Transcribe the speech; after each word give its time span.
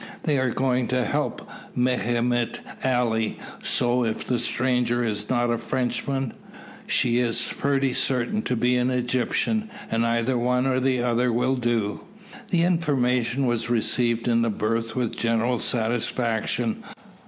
They 0.23 0.39
are 0.39 0.49
going 0.49 0.87
to 0.87 1.05
help 1.05 1.47
Mehemet 1.75 2.57
Ali, 2.83 3.37
so 3.61 4.03
if 4.03 4.25
the 4.25 4.39
stranger 4.39 5.03
is 5.05 5.29
not 5.29 5.51
a 5.51 5.59
Frenchman, 5.59 6.33
she 6.87 7.19
is 7.19 7.53
pretty 7.55 7.93
certain 7.93 8.41
to 8.41 8.55
be 8.55 8.77
an 8.77 8.89
Egyptian, 8.89 9.69
and 9.91 10.03
either 10.03 10.39
one 10.39 10.65
or 10.65 10.79
the 10.79 11.03
other 11.03 11.31
will 11.31 11.55
do." 11.55 12.01
The 12.49 12.63
information 12.63 13.45
was 13.45 13.69
received 13.69 14.27
in 14.27 14.41
the 14.41 14.49
berth 14.49 14.95
with 14.95 15.15
general 15.15 15.59
satisfaction. 15.59 16.81